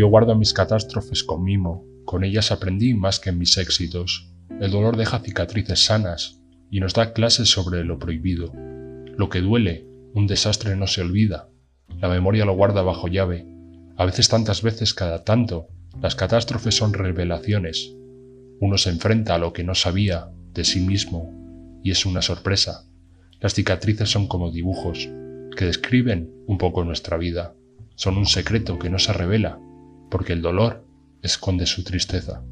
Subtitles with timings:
[0.00, 4.32] Yo guardo mis catástrofes con mimo, con ellas aprendí más que en mis éxitos.
[4.58, 8.50] El dolor deja cicatrices sanas y nos da clases sobre lo prohibido.
[8.54, 11.50] Lo que duele, un desastre no se olvida.
[12.00, 13.46] La memoria lo guarda bajo llave.
[13.98, 15.68] A veces tantas veces cada tanto,
[16.00, 17.94] las catástrofes son revelaciones.
[18.58, 21.30] Uno se enfrenta a lo que no sabía de sí mismo
[21.84, 22.86] y es una sorpresa.
[23.38, 25.10] Las cicatrices son como dibujos
[25.54, 27.54] que describen un poco nuestra vida.
[27.96, 29.60] Son un secreto que no se revela
[30.10, 32.42] porque el dolor esconde su tristeza.